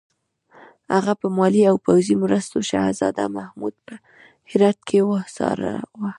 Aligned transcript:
هغه 0.93 1.13
په 1.21 1.27
مالي 1.37 1.63
او 1.71 1.75
پوځي 1.85 2.15
مرستو 2.23 2.57
شهزاده 2.69 3.25
محمود 3.37 3.75
په 3.85 3.93
هرات 4.49 4.79
کې 4.87 4.99
وهڅاوه. 5.09 5.75